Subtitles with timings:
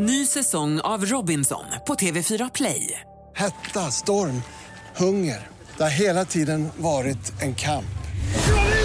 [0.00, 3.00] Ny säsong av Robinson på TV4 Play.
[3.36, 4.42] Hetta, storm,
[4.96, 5.46] hunger.
[5.76, 7.84] Det har hela tiden varit en kamp.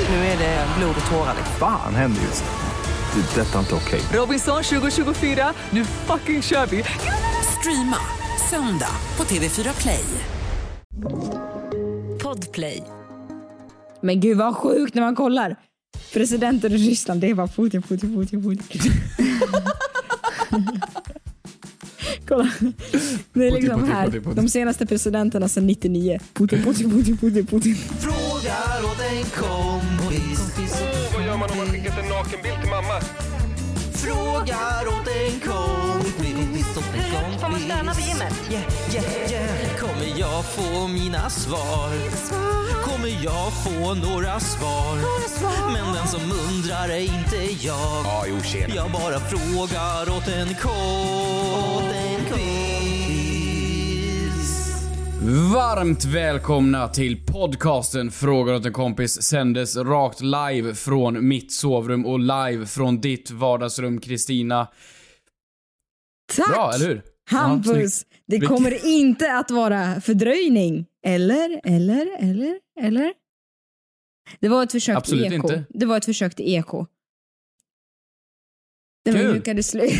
[0.09, 1.35] Nu är det blod och tårar.
[1.59, 3.21] Fan händer just nu.
[3.21, 3.41] Det.
[3.41, 4.01] är Detta är inte okej.
[4.13, 6.83] Robinson 2024, nu fucking kör vi!
[7.59, 7.97] Streama
[8.49, 10.03] söndag på TV4 Play.
[12.23, 12.83] Podplay.
[14.01, 15.55] Men gud vad sjukt när man kollar.
[16.13, 18.81] Presidenten i Ryssland, det är bara Putin, Putin, Putin, Putin.
[22.33, 22.49] Kolla.
[23.33, 26.19] Det är liksom Putin, här, Putin, de senaste presidenterna sedan 99.
[26.33, 27.75] Putin, Putin, Putin, Putin, Putin.
[27.75, 30.39] Frågar åt en kompis.
[31.13, 32.99] Vad gör man om man skickat en nakenbild till mamma?
[33.93, 36.67] Frågar åt en kompis.
[37.41, 38.33] Får man stöna på gymmet?
[38.51, 39.77] Yeah, yeah, yeah.
[39.79, 41.89] Kommer jag få mina svar?
[42.83, 44.97] Kommer jag få några svar?
[45.73, 48.27] Men den som undrar är inte jag.
[48.75, 52.02] Jag bara frågar åt en kompis.
[55.25, 62.19] Varmt välkomna till podcasten Frågar åt en kompis sändes rakt live från mitt sovrum och
[62.19, 64.67] live från ditt vardagsrum Kristina.
[66.35, 66.49] Tack!
[66.49, 67.01] Bra, eller hur?
[67.31, 68.05] Ja, Hampus, snyggt.
[68.27, 70.85] det kommer inte att vara fördröjning.
[71.05, 73.13] Eller, eller, eller, eller?
[74.39, 75.47] Det var ett försök Absolut till eko.
[75.47, 75.63] inte.
[75.69, 76.85] Det var ett försök till eko.
[79.05, 79.33] Det var Kul.
[79.33, 79.93] lyckades sluta.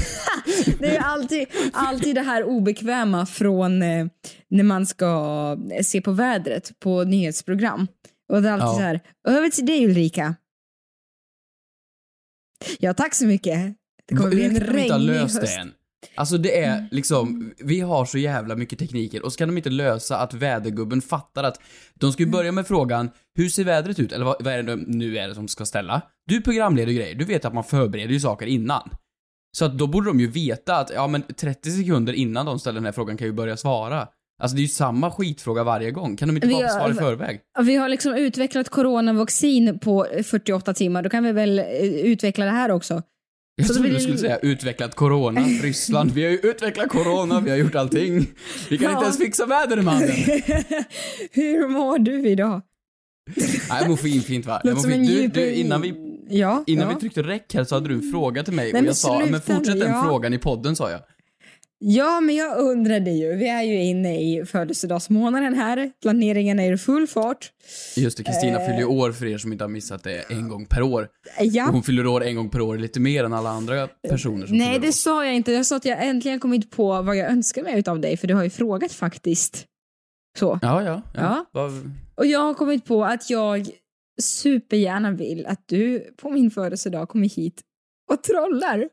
[0.80, 4.08] det är alltid, alltid det här obekväma från eh,
[4.50, 7.88] när man ska se på vädret på nyhetsprogram.
[8.30, 8.73] Och det är alltid Ja.
[8.73, 10.36] så här, över till dig Ulrika.
[12.80, 13.76] Ja, tack så mycket.
[14.06, 15.42] Det kommer bli en regnig höst.
[15.42, 15.72] det än?
[16.16, 19.70] Alltså det är liksom, vi har så jävla mycket tekniker och så kan de inte
[19.70, 21.60] lösa att vädergubben fattar att
[21.94, 24.12] de ska ju börja med frågan, hur ser vädret ut?
[24.12, 26.02] Eller vad, vad är det de- nu är det som ska ställa?
[26.28, 28.90] Du programleder ju grejer, du vet att man förbereder ju saker innan.
[29.58, 32.76] Så att då borde de ju veta att, ja men 30 sekunder innan de ställer
[32.76, 34.08] den här frågan kan ju börja svara.
[34.42, 37.40] Alltså det är ju samma skitfråga varje gång, kan de inte bara svara i förväg?
[37.66, 41.02] Vi har liksom utvecklat coronavaccin på 48 timmar.
[41.04, 43.02] Då kan vi väl eh, utveckla det här också.
[43.55, 47.39] Jag Så trodde blir du skulle säga utvecklat corona, Ryssland, vi har ju utvecklat corona,
[47.39, 48.25] vi har gjort allting.
[48.69, 48.91] Vi kan Ja.
[48.91, 50.09] inte ens fixa vädermannen.
[51.31, 52.61] Hur mår du idag?
[53.36, 54.61] Nej, jag mår fint, fint va?
[54.64, 55.08] Jag mår fint.
[55.08, 55.93] Du, du, innan vi,
[56.30, 56.93] Ja, innan ja.
[56.95, 59.21] vi tryckte räck här så hade du en fråga till mig Nej, och jag sa,
[59.30, 60.99] men fortsätt den frågan i podden sa jag.
[61.86, 63.36] Ja, men jag undrade ju.
[63.36, 65.92] Vi är ju inne i födelsedagsmånaden här.
[66.02, 67.52] Planeringen är i full fart.
[67.95, 68.66] Just det, Kristina Eh.
[68.66, 71.08] fyller ju år för er som inte har missat det en gång per år.
[71.39, 71.70] Ja.
[71.71, 74.80] Hon fyller år en gång per år lite mer än alla andra personer som Nej,
[74.80, 74.92] det år.
[74.92, 75.52] sa jag inte.
[75.52, 78.33] Jag sa att jag äntligen kommit på vad jag önskar mig av dig, för du
[78.33, 79.65] har ju frågat faktiskt.
[80.39, 80.60] Så.
[80.61, 81.02] Ja, ja.
[81.14, 81.45] ja.
[81.54, 81.71] Ja.
[82.15, 83.67] Och jag har kommit på att jag
[84.21, 87.61] supergärna vill att du på min födelsedag kommer hit
[88.11, 88.89] och trollar.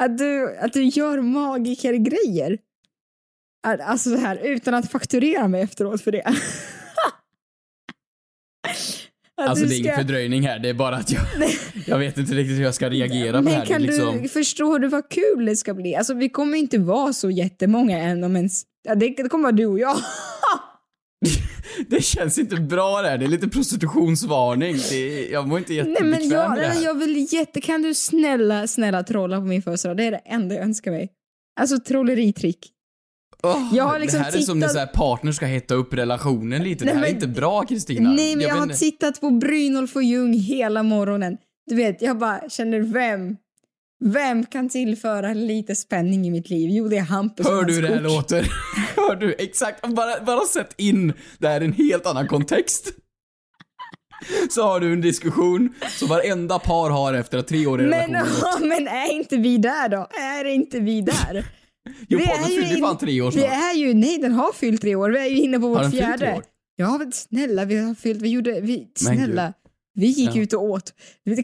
[0.00, 2.58] Att du, att du gör magikergrejer.
[3.66, 6.24] Alltså så här, utan att fakturera mig efteråt för det.
[9.42, 11.22] Alltså det är ingen ska- fördröjning här, det är bara att jag,
[11.86, 13.60] jag vet inte riktigt hur jag ska reagera på Men här.
[13.60, 14.22] Det är kan liksom...
[14.22, 15.94] du, förstår du vad kul det ska bli?
[15.96, 18.62] Alltså vi kommer inte vara så jättemånga än om ens...
[18.96, 19.96] Det kommer vara du och jag.
[21.88, 24.76] Det känns inte bra det här, det är lite prostitutionsvarning.
[24.90, 24.96] Det
[25.28, 26.84] är, jag mår inte Nej jättebekväm men jag, med det här.
[26.84, 27.60] jag vill jätte...
[27.60, 29.96] Kan du snälla, snälla trolla på min födelsedag?
[29.96, 31.08] Det är det enda jag önskar mig.
[31.60, 32.58] Alltså trolleritrick.
[33.42, 35.74] Åh, jag har liksom det här är som när tittat- så här partner ska hetta
[35.74, 36.84] upp relationen lite.
[36.84, 38.10] Nej, det här är men- inte bra Kristina.
[38.12, 41.36] Nej men jag, vet har tittat på Brynolf och Ljung hela morgonen.
[41.70, 43.36] Du vet, jag bara känner vem?
[44.04, 46.70] Vem kan tillföra lite spänning i mitt liv?
[46.70, 48.48] Jo, det är Hampus Hör du hur det här låter?
[49.08, 49.34] Hör du?
[49.38, 49.88] Exakt.
[49.88, 52.92] Bara, bara sätt in det här i en helt annan kontext.
[54.50, 58.10] Så har du en diskussion som varenda par har efter att tre år i Men,
[58.10, 58.68] relation har gått.
[58.68, 60.06] men är inte vi där då?
[60.20, 61.44] Är inte vi där?
[62.08, 63.52] Jo, Vi podden är ju fan tre år Vi snart.
[63.52, 65.10] är ju, nej den har fyllt tre år.
[65.10, 66.36] Vi är ju inne på Har vårt den fyllt tre fjärde.
[66.36, 66.44] år?
[66.76, 69.52] Ja men snälla, vi har fyllt, vi gjorde, vi, snälla.
[69.94, 70.42] Vi gick Ja.
[70.42, 70.92] ut och åt.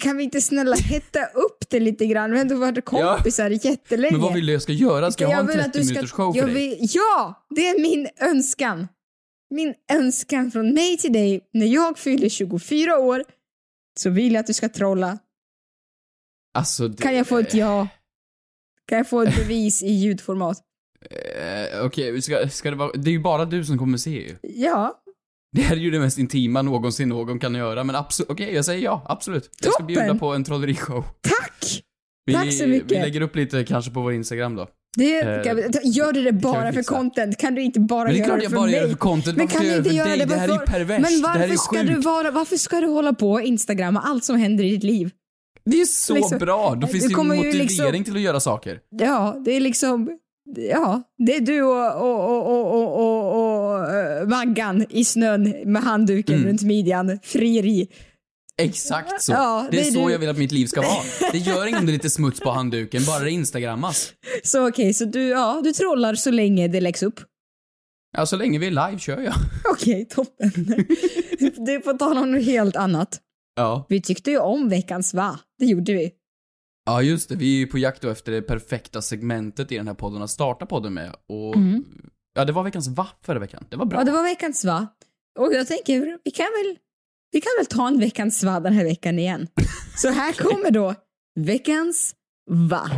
[0.01, 2.31] Kan vi inte snälla hetta upp det lite grann?
[2.31, 4.13] Vi har ändå varit kompisar jättelänge.
[4.13, 5.11] Men vad vill du jag ska göra?
[5.13, 6.55] Ska jag, ha en vill att 30 du ska- minuters show för jag dig?
[6.55, 7.47] vill, Ja!
[7.57, 8.89] Det är min önskan.
[9.51, 11.41] Min önskan från mig till dig.
[11.53, 13.25] När jag fyller 24 år
[14.01, 15.19] så vill jag att du ska trolla.
[16.55, 17.03] Alltså, det...
[17.03, 17.89] Kan jag få ett ja?
[18.89, 20.59] Kan jag få ett bevis i ljudformat?
[21.11, 22.93] Eh, Okej, ska, ska det vara...
[22.93, 24.37] Det är ju bara du som kommer se ju.
[24.43, 25.03] Ja.
[25.53, 28.65] Det här är ju det mest intima någonsin någon kan göra, men absolut, okej jag
[28.65, 29.51] säger ja, absolut.
[29.63, 29.87] Jag ska Toppen.
[29.87, 31.05] bjuda på en trollerishow.
[31.21, 31.83] Tack!
[32.27, 32.91] Vi, Tack så mycket.
[32.91, 34.69] Vi lägger upp lite kanske på vår Instagram då.
[34.97, 37.39] Det, Eh, gör du det bara för content?
[37.39, 38.75] Kan du inte bara Men det är göra klart det jag för bara mig?
[38.75, 40.37] gör det för content, Men varför kan du jag inte göra göra för det dig?
[40.37, 41.87] bara Det här är ju för- perverst, Men det här är varför ska sjukt.
[41.89, 45.11] du vara, varför ska du hålla på Instagram och allt som händer i ditt liv?
[45.65, 46.75] Det är så Liksom, bra!
[46.75, 48.79] Då finns du det ju kommer ju motivering liksom- till att göra saker.
[48.91, 50.19] Ja, det är liksom...
[50.57, 53.46] Ja, det är du och, och, och, och, och, och, eh,
[54.29, 56.49] Maggan i snön med handduken Mm.
[56.49, 57.19] runt midjan.
[57.23, 57.89] Frieri.
[58.63, 59.33] Exakt så.
[59.33, 60.13] Ja, det det är så du.
[60.13, 61.03] jag vill att mitt liv ska vara.
[61.33, 64.13] Det gör inget om det är lite smuts på handduken, bara det instagrammas.
[64.43, 67.21] Så okej, så du, ja, du trollar så länge det läggs upp.
[68.17, 69.35] Ja, så länge vi är live kör jag.
[69.73, 70.51] Okej, toppen.
[71.67, 73.21] du får tala om något helt annat.
[73.57, 73.87] Ja.
[73.89, 75.39] Vi tyckte ju om veckans va?
[75.59, 76.11] Det gjorde vi.
[76.87, 77.37] Ja, just det.
[77.37, 80.67] Vi är ju på jakt efter det perfekta segmentet i den här podden att starta
[80.67, 81.11] podden med.
[81.29, 81.55] Och
[82.37, 83.65] ja, det var veckans va förra veckan.
[83.69, 83.97] Det var bra.
[84.01, 84.07] Mm.
[84.07, 84.87] Ja, det var veckans va.
[85.39, 86.77] Och jag tänker, vi kan väl,
[87.33, 89.49] vi kan väl ta en veckans va den här veckan igen.
[89.97, 90.95] Så här kommer då
[91.41, 92.15] veckans
[92.51, 92.91] va.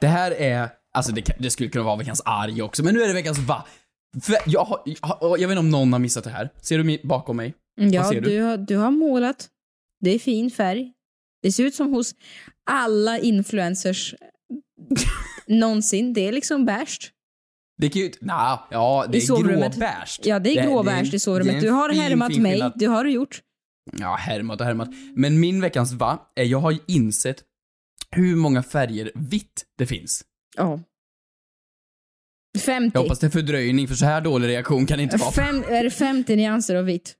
[0.00, 3.08] Det här är, alltså det, det skulle kunna vara veckans arg också, men nu är
[3.08, 3.64] det veckans va.
[4.22, 6.50] För jag, har, jag, har- jag vet inte om någon har missat det här.
[6.62, 7.54] Ser du bakom mig?
[7.80, 8.30] Ja, Vad ser du?
[8.30, 8.40] du?
[8.42, 9.48] har, du har målat.
[10.00, 10.92] Det är fin färg.
[11.42, 12.14] Det ser ut som hos
[12.70, 14.14] alla influencers
[15.46, 16.12] någonsin.
[16.12, 17.12] Det är liksom beige.
[17.78, 20.26] Det ju inte, nah, ja, det I är gråbärst.
[20.26, 21.60] Ja, det är gråbeige i är sovrummet.
[21.60, 22.52] Du har fin, härmat fin mig.
[22.52, 22.72] skillnad.
[22.76, 23.42] Det har du gjort.
[23.98, 24.88] Ja, härmat och härmat.
[25.14, 27.44] Men min veckans va är, jag har insett
[28.10, 30.24] hur många färger vitt det finns.
[30.56, 30.80] Ja.
[32.58, 32.90] 50.
[32.94, 35.32] Jag hoppas det är fördröjning, för så här dålig reaktion kan det inte vara.
[35.32, 37.14] Fem, är det 50 nyanser av vitt?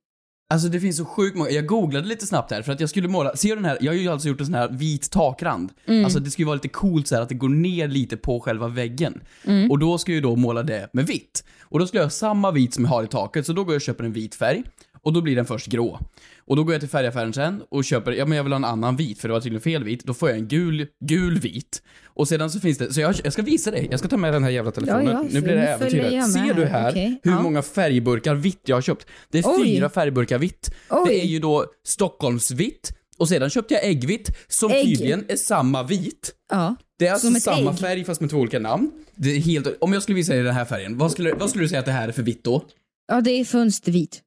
[0.53, 3.09] Alltså det finns så sjukt många, jag googlade lite snabbt här för att jag skulle
[3.09, 5.73] måla, ser du den här, jag har ju alltså gjort en sån här vit takrand.
[5.87, 6.05] Mm.
[6.05, 8.41] Alltså det ska ju vara lite coolt så här att det går ner lite på
[8.41, 9.21] själva väggen.
[9.45, 9.71] Mm.
[9.71, 11.45] Och då ska jag ju då måla det med vitt.
[11.63, 13.75] Och då skulle jag ha samma vit som jag har i taket, så då går
[13.75, 14.63] jag och köper en vit färg.
[15.03, 16.01] Och då blir den först grå.
[16.39, 18.65] Och då går jag till färgaffären sen och köper, ja men jag vill ha en
[18.65, 20.05] annan vit för det var tydligen fel vit.
[20.05, 21.83] Då får jag en gul, gul vit.
[22.05, 24.33] Och sedan så finns det, så jag, jag ska visa dig, jag ska ta med
[24.33, 25.07] den här jävla telefonen.
[25.07, 26.17] Ja, ja, nu blir det nu följer äventyr.
[26.17, 27.21] jag Ser du här, okej.
[27.23, 27.43] hur Ja.
[27.43, 29.07] många färgburkar vitt jag har köpt?
[29.31, 29.65] Det är Oj.
[29.65, 30.71] fyra färgburkar vitt.
[30.91, 31.05] Oj.
[31.09, 32.93] Det är ju då Stockholmsvitt.
[33.19, 34.85] Och sedan köpte jag äggvitt, som Ägg.
[34.85, 36.33] tydligen är samma vit.
[36.51, 36.77] Ja.
[36.99, 37.79] Det är alltså samma ägg.
[37.79, 38.91] färg fast med två olika namn.
[39.15, 41.65] Det är helt, om jag skulle visa dig den här färgen, vad skulle, vad skulle
[41.65, 42.63] du säga att det här är för vitt då?
[43.09, 44.21] Ja, det är fönstervit.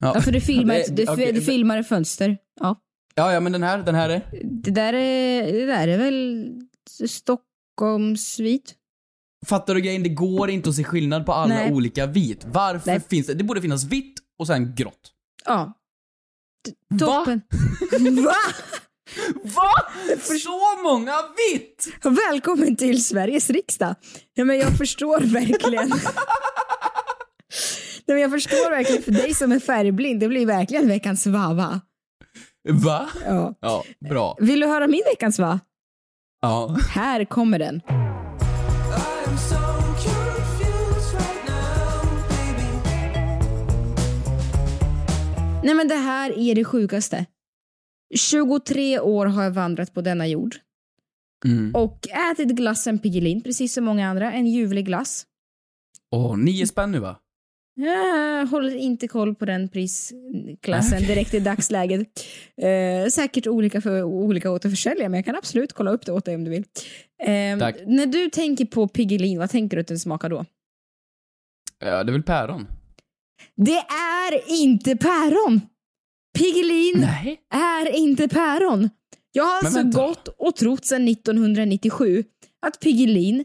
[0.00, 2.38] Ja, för det filmar, ett, det, okej, det filmar ett fönster.
[2.60, 2.76] Ja.
[3.14, 4.22] Ja, ja, men den här, den här är?
[4.44, 6.46] Det där är, det där är väl
[7.08, 8.74] Stockholmsvit?
[9.46, 10.02] Fattar du grejen?
[10.02, 11.72] Det går inte att se skillnad på alla Nej.
[11.72, 12.44] olika vit.
[12.46, 13.00] Varför Nej.
[13.10, 13.34] finns det?
[13.34, 15.12] Det borde finnas vitt och sen grått.
[15.44, 15.72] Ja.
[16.66, 17.40] T- Toppen.
[18.24, 18.34] Va?
[19.44, 19.72] Va?
[20.40, 21.12] Så många
[21.52, 21.88] vitt!
[22.02, 23.94] Välkommen till Sveriges riksdag.
[24.34, 25.92] Ja, men jag förstår verkligen.
[28.14, 30.20] Men jag förstår verkligen för dig som är färgblind.
[30.20, 31.80] Det blir verkligen veckans va-va.
[32.68, 33.08] Va?
[33.26, 33.54] Ja.
[33.60, 34.36] Ja, bra.
[34.40, 35.60] Vill du höra min veckans va?
[36.42, 36.76] Ja.
[36.94, 37.80] Här kommer den.
[45.64, 47.26] Nej men det här är det sjukaste.
[48.14, 50.56] 23 år har jag vandrat på denna jord
[51.44, 51.74] Mm.
[51.74, 54.32] och ätit glassen Piggelin, precis som många andra.
[54.32, 55.26] En ljuvlig glass.
[56.10, 57.16] Åh, nio spänn nu va?
[57.80, 62.26] Jag håller inte koll på den prisklassen direkt i dagsläget.
[62.56, 66.34] Eh, säkert olika för olika återförsäljare, men jag kan absolut kolla upp det åt dig
[66.34, 66.64] om du vill.
[67.22, 67.76] Eh, Tack.
[67.86, 70.44] när du tänker på Piggelin, vad tänker du att den smakar då?
[71.78, 72.66] Ja, det är väl päron?
[73.56, 75.60] Det är inte päron!
[76.38, 77.40] Piggelin Nej.
[77.54, 78.90] är inte päron.
[79.32, 82.24] Jag har alltså gått och trott sedan 1997
[82.66, 83.44] att Piggelin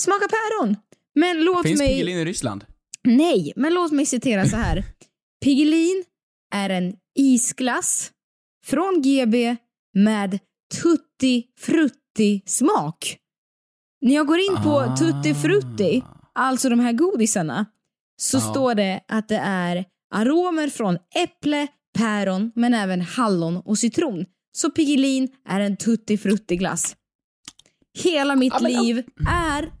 [0.00, 0.76] smakar päron.
[1.14, 1.88] Men låt Finns mig...
[1.88, 2.64] Piggelin i Ryssland?
[3.08, 4.84] Nej, men låt mig citera så här.
[5.44, 6.04] Piggelin
[6.54, 8.12] är en isglass
[8.66, 9.56] från GB
[9.94, 10.38] med
[10.82, 13.16] tutti frutti smak.
[14.00, 14.96] När jag går in på Ah.
[14.96, 16.02] tutti frutti,
[16.34, 17.66] alltså de här godisarna,
[18.22, 18.40] så Ja.
[18.40, 21.66] står det att det är aromer från äpple,
[21.98, 24.26] päron, men även hallon och citron.
[24.52, 26.96] Så Piggelin är en tutti frutti glass.
[28.02, 29.72] Hela mitt Ja, men- liv är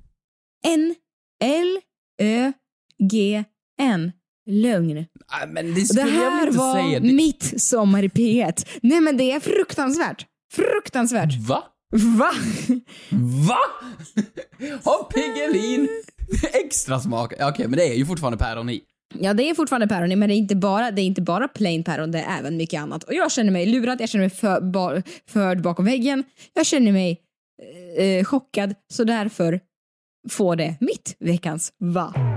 [0.66, 0.94] en
[1.44, 1.78] L
[2.22, 2.52] Ö
[3.02, 3.44] G
[3.80, 4.12] N
[4.50, 4.94] lögn.
[4.94, 7.00] Nej, men det Det jag här inte var säga.
[7.00, 7.12] Det...
[7.12, 8.66] mitt sommar i P1.
[8.82, 10.26] Nej men det är fruktansvärt.
[10.54, 11.38] Fruktansvärt.
[11.48, 11.62] Va?
[11.92, 12.30] Va?
[13.48, 13.58] Va?
[14.84, 15.88] Har Piggelin
[16.64, 17.32] extra smak?
[17.40, 18.80] Okej, men det är ju fortfarande päron i.
[19.18, 21.48] Ja det är fortfarande päron i, men det är inte bara, det är inte bara
[21.48, 23.04] plain päron, det är även mycket annat.
[23.04, 26.24] Och jag känner mig lurad, jag känner mig för, ba, förd bakom väggen.
[26.54, 27.20] Jag känner mig
[27.96, 29.60] eh, chockad, så därför
[30.30, 32.29] får det mitt veckans va.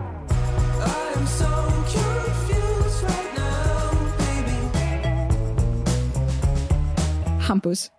[7.47, 7.91] Hampus,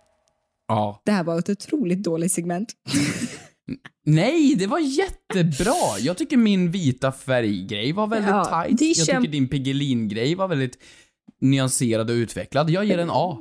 [0.67, 1.01] Ja.
[1.05, 2.73] det här var ett otroligt dåligt segment.
[4.05, 5.99] Nej, det var jättebra!
[5.99, 8.81] Jag tycker min vita färggrej var väldigt Ja, tight.
[8.81, 10.77] Jag kämp- tycker din Piggelin-grej var väldigt
[11.41, 12.69] nyanserad och utvecklad.
[12.69, 13.37] Jag ger en A.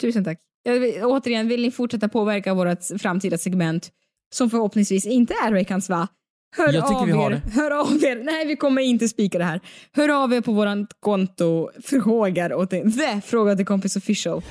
[0.00, 0.38] Tusen tack.
[0.64, 3.90] Vill, återigen, vill ni fortsätta påverka vårt framtida segment
[4.34, 6.08] som förhoppningsvis inte är veckans va?
[6.56, 7.42] Hör Jag tycker av vi har er.
[7.44, 7.60] det.
[7.60, 8.24] Hör av er.
[8.24, 9.60] Nej, vi kommer inte spika det här.
[9.92, 11.70] Hör av er på vårt konto.
[11.84, 14.42] Frågar åt en, the, fråga till kompis official.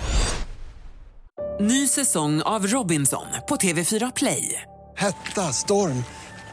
[1.60, 4.62] Ny säsong av Robinson på TV4 Play.
[4.98, 6.04] Hetta, storm,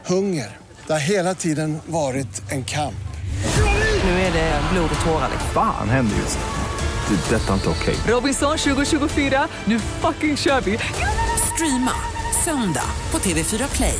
[0.05, 0.57] hunger.
[0.87, 2.95] Det har hela tiden varit en kamp.
[4.03, 5.29] Nu är det blod och tårar.
[5.31, 5.49] liksom.
[5.53, 7.15] Fan händer just nu.
[7.15, 7.35] Det.
[7.35, 7.95] är Detta är inte okej.
[8.07, 10.79] Robinson 2024, nu fucking kör vi!
[11.53, 11.91] Streama
[12.45, 13.99] söndag på TV4 Play.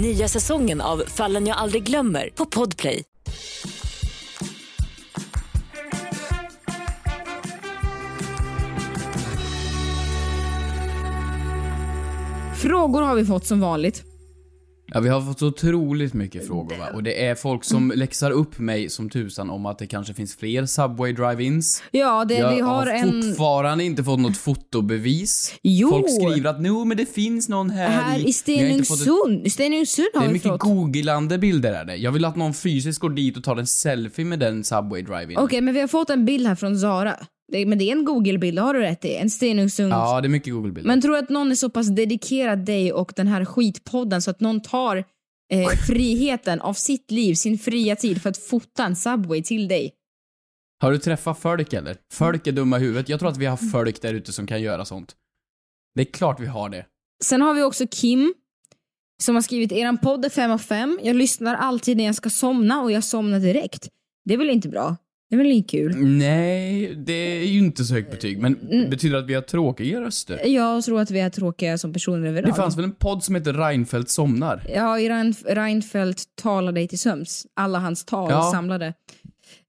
[0.00, 3.02] Nya säsongen av Fallen jag aldrig glömmer på Podplay.
[12.56, 14.02] Frågor har vi fått som vanligt.
[14.94, 16.86] Ja, vi har fått så otroligt mycket frågor va?
[16.94, 20.36] Och det är folk som läxar upp mig som tusan om att det kanske finns
[20.36, 21.82] fler Subway drive-ins.
[21.90, 23.22] Ja, det, Jag vi har, har en...
[23.22, 25.54] fortfarande inte fått något fotobevis.
[25.62, 25.88] Jo.
[25.90, 29.46] Folk skriver att no, men det finns någon här, Här i jag har ett- Stenungsund.
[29.46, 30.60] I Stenungsund Det har är vi mycket fått.
[30.60, 31.96] googlande bilder är det.
[31.96, 35.38] Jag vill att någon fysiskt går dit och tar en selfie med den Subway drive-in.
[35.38, 37.16] Okej, men vi har fått en bild här från Zara.
[37.52, 39.14] Det, men det är en Google-bild, har du rätt i.
[39.14, 39.92] En Stenungsund.
[39.92, 40.88] Ja, det är mycket Google-bilder.
[40.88, 44.30] Men tror du att någon är så pass dedikerad dig och den här skitpodden så
[44.30, 44.96] att någon tar
[45.52, 49.92] eh, friheten av sitt liv, sin fria tid för att fota en Subway till dig?
[50.80, 51.96] Har du träffat folk eller?
[52.12, 53.08] Folk är dumma i huvudet.
[53.08, 55.16] Jag tror att vi har folk där ute som kan göra sånt.
[55.94, 56.86] Det är klart vi har det.
[57.24, 58.34] Sen har vi också Kim
[59.22, 61.00] som har skrivit eran podd är 5 av 5.
[61.02, 63.88] Jag lyssnar alltid när jag ska somna och jag somnar direkt.
[64.24, 64.96] Det är väl inte bra?
[65.30, 65.96] Det är väl inte kul?
[65.96, 68.90] Nej, det är ju inte så högt betyg, men Mm.
[68.90, 70.46] betyder det att vi har tråkiga röster?
[70.46, 72.50] Jag tror att vi är tråkiga som personer överlag.
[72.50, 74.62] Det fanns väl en podd som heter Reinfeldt somnar?
[74.74, 77.46] Ja, Rein- Reinfeldt talar dig till sömns.
[77.56, 78.50] Alla hans tal Ja.
[78.52, 78.94] samlade.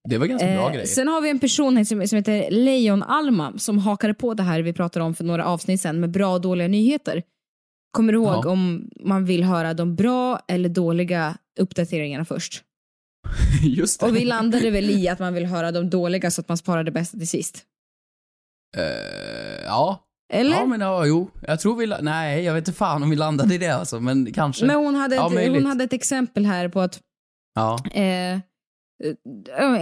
[0.10, 0.86] Det var ganska bra Eh, grejer.
[0.86, 4.62] sen har vi en person som, som heter Leon Alma som hakade på det här
[4.62, 7.24] vi pratade om för några avsnitt sen med bra och dåliga nyheter.
[7.92, 8.50] Kommer du ihåg Ja.
[8.50, 12.64] om man vill höra de bra eller dåliga uppdateringarna först?
[13.64, 14.06] Just det.
[14.06, 16.84] Och vi landade väl i att man vill höra de dåliga så att man sparar
[16.84, 17.66] det bästa till sist.
[18.78, 18.84] Eh,
[19.66, 20.06] ja.
[20.34, 20.58] Eller?
[20.58, 21.32] Ja, men ja, jo.
[21.42, 21.88] Jag tror vi...
[22.02, 24.66] Nej, jag vet inte fan om vi landade i det alltså, men kanske.
[24.66, 25.54] Men hon hade, Ja, ett, möjligt.
[25.62, 27.00] hon hade ett exempel här på att
[27.56, 27.80] Ja.
[27.92, 28.40] eh,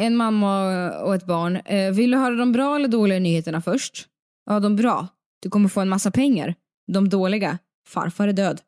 [0.03, 1.55] en mamma och ett barn.
[1.55, 4.07] Eh, vill du höra de bra eller dåliga nyheterna först?
[4.45, 5.07] Ja, de bra.
[5.41, 6.55] Du kommer få en massa pengar.
[6.91, 7.57] De dåliga.
[7.87, 8.61] Farfar är död.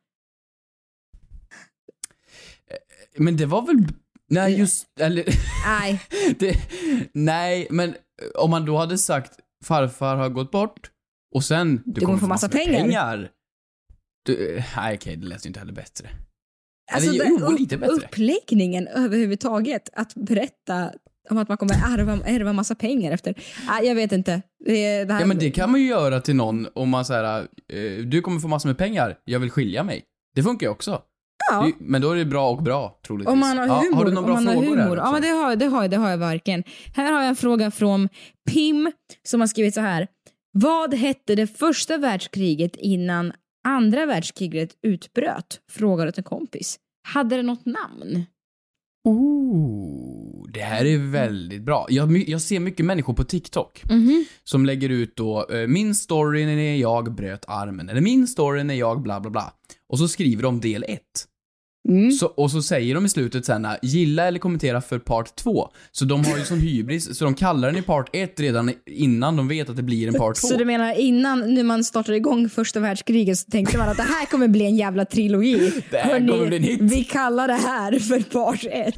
[3.17, 3.77] Men det var väl...
[4.29, 4.85] Nej, just...
[4.99, 5.25] Eller...
[5.65, 6.01] Nej.
[6.39, 6.57] det,
[7.13, 7.95] nej, men
[8.35, 9.31] om man då hade sagt
[9.65, 10.91] farfar har gått bort
[11.35, 12.79] och sen du, kommer få massa pengar.
[12.79, 13.29] pengar.
[14.25, 16.09] Du, nej okej, det lät ju inte heller bättre.
[16.91, 17.93] Alltså, Eller jo, lite bättre.
[17.93, 19.89] Uppläggningen överhuvudtaget.
[19.93, 20.91] Att berätta
[21.29, 23.35] om att man kommer ärva, ärva massa pengar efter.
[23.67, 24.41] Nej, jag vet inte.
[24.65, 27.47] Det, det här, Ja men det kan man ju göra till någon om man säger
[27.73, 30.03] eh, du kommer få massor med pengar, jag vill skilja mig.
[30.35, 31.01] Det funkar ju också.
[31.51, 31.71] Ja.
[31.79, 33.31] Men då är det bra och bra, troligtvis.
[33.33, 33.95] Om man har Ja, humor.
[33.95, 34.97] har du några bra man frågor humor.
[34.97, 36.63] Ja, men det har, det, har, det har jag verkligen.
[36.95, 38.09] Här har jag en fråga från
[38.51, 38.91] Pim
[39.23, 40.07] som har skrivit så här.
[40.51, 43.33] Vad hette det första världskriget innan
[43.67, 45.59] andra världskriget utbröt?
[45.71, 46.77] Frågar åt en kompis.
[47.07, 48.25] Hade det något namn?
[49.07, 51.85] Ooh, det här är väldigt bra.
[51.89, 54.25] Jag, jag ser mycket människor på TikTok Mhm.
[54.43, 58.73] som lägger ut då eh, min story när jag bröt armen, eller min story när
[58.75, 59.53] jag bla bla bla.
[59.89, 60.99] Och så skriver de del 1.
[61.89, 62.11] Mm.
[62.11, 65.69] Så, och så säger de i slutet sen äh, gilla eller kommentera för part 2.
[65.91, 69.35] Så de har ju sån hybris, så de kallar den i part 1 redan innan
[69.35, 70.47] de vet att det blir en part 2.
[70.47, 74.03] Så du menar innan när man startade igång första världskriget så tänkte man att det
[74.03, 75.71] här kommer bli en jävla trilogi.
[75.91, 76.79] Det här Hörni, kommer bli en hit.
[76.81, 78.95] Vi kallar det här för part 1.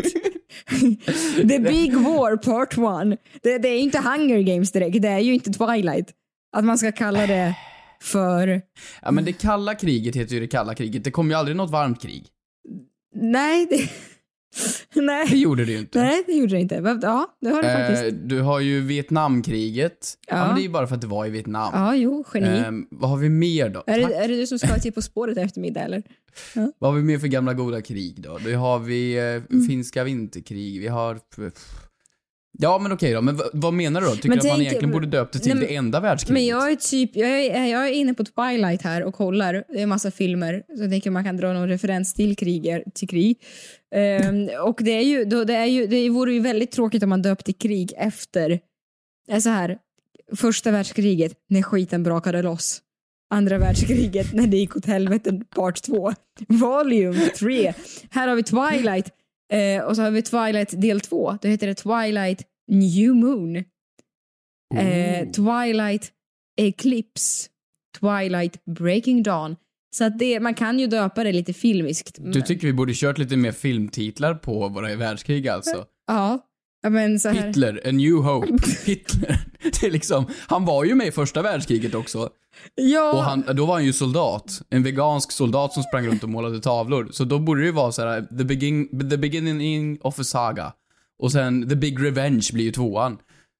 [1.49, 2.73] The Big War part
[3.13, 3.19] 1.
[3.43, 6.09] Det, det är inte Hunger Games direkt, det är ju inte Twilight.
[6.57, 7.55] Att man ska kalla det
[8.01, 8.61] för...
[9.01, 11.71] Ja men det kalla kriget heter ju det kalla kriget, det kommer ju aldrig något
[11.71, 12.27] varmt krig.
[13.15, 13.89] Nej, det...
[15.01, 15.27] Nej.
[15.29, 16.01] Det gjorde det ju inte.
[16.03, 16.75] Nej, det gjorde det inte.
[17.01, 18.17] Ja, det har det Eh, faktiskt.
[18.29, 20.17] du har ju Vietnamkriget.
[20.27, 20.37] Ja.
[20.37, 20.45] Ja.
[20.45, 21.71] men det är ju bara för att det var i Vietnam.
[21.73, 22.47] Ja, jo, geni.
[22.47, 23.83] Ehm, vad har vi mer då?
[23.87, 26.03] är, det, är det du som ska till På spåret i eftermiddag eller?
[26.79, 28.37] Vad har vi mer för gamla goda krig då?
[28.45, 29.67] Då har vi eh, Mm.
[29.67, 31.19] finska vinterkrig, vi har...
[32.59, 34.13] Ja men okej då, men v- vad menar du då?
[34.15, 36.33] Tycker Men du att man egentligen borde döpt det till Nej, det enda världskriget?
[36.33, 39.53] Men jag är typ, jag är, jag är inne på Twilight här och kollar.
[39.53, 40.63] Det är en massa filmer.
[40.77, 43.37] Så jag tänker man kan dra någon referens till kriger, till krig.
[43.95, 47.09] Ehm, och det är ju, då, det är ju, det vore ju väldigt tråkigt om
[47.09, 48.59] man döpte krig efter,
[49.27, 49.77] är så här,
[50.35, 52.81] första världskriget när skiten brakade loss.
[53.33, 56.13] Andra världskriget när det gick åt helvete, part 2.
[56.47, 57.73] Volume 3.
[58.09, 59.09] Här har vi Twilight.
[59.51, 61.37] Eh, och så har vi Twilight del 2.
[61.41, 63.55] Då heter det Twilight New Moon.
[64.75, 66.11] Eh, Twilight
[66.61, 67.49] Eclipse.
[67.99, 69.55] Twilight Breaking Dawn.
[69.95, 72.17] Så att det, man kan ju döpa det lite filmiskt.
[72.19, 75.85] Du tycker vi borde kört lite mer filmtitlar på våra världskrig alltså?
[76.07, 76.39] Ja.
[76.89, 77.19] Men.
[77.33, 78.47] Hitler, A New Hope,
[78.85, 79.39] Hitler.
[79.61, 82.29] Det är liksom, han var ju med i första världskriget också.
[82.75, 83.11] Ja.
[83.11, 84.61] Och han, då var han ju soldat.
[84.69, 87.09] En vegansk soldat som sprang runt och målade tavlor.
[87.11, 90.73] Så då borde det ju vara så här: the, begin, the beginning of a saga.
[91.19, 93.17] Och sen the big revenge blir ju tvåan.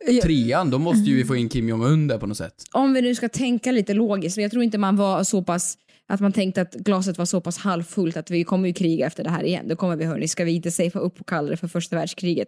[0.07, 0.21] Ja.
[0.21, 2.53] Trean, då måste ju vi få in Kim Jong-Un där på något sätt.
[2.71, 6.19] Om vi nu ska tänka lite logiskt, jag tror inte man var så pass att
[6.19, 9.29] man tänkte att glaset var så pass halvfullt att vi kommer ju kriga efter det
[9.29, 9.67] här igen.
[9.67, 12.47] Då kommer vi hörni, ska vi inte safea upp och kalla det för första världskriget?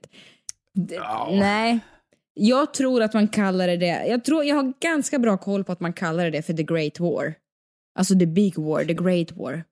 [0.79, 0.99] D-
[1.31, 1.79] Nej.
[2.33, 4.05] Jag tror att man kallar det det.
[4.07, 6.99] Jag, tror, jag har ganska bra koll på att man kallar det för the great
[6.99, 7.33] war.
[7.99, 9.63] Alltså the big war, the great war.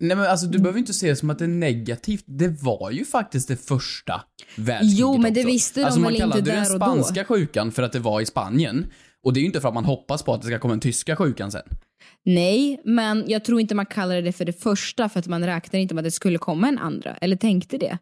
[0.00, 2.24] Nej men alltså du behöver inte se det som att det är negativt.
[2.26, 4.22] Det var ju faktiskt det första
[4.56, 5.46] världskriget Jo, men det också.
[5.52, 6.86] visste de alltså, man väl inte kallade där den och då?
[6.86, 8.86] spanska sjukan för att det var i Spanien.
[9.22, 10.80] Och det är ju inte för att man hoppas på att det ska komma en
[10.80, 11.62] tyska sjukan sen.
[12.24, 15.80] Nej, men jag tror inte man kallar det för det första för att man räknar
[15.80, 17.16] inte med att det skulle komma en andra.
[17.16, 17.98] Eller tänkte det.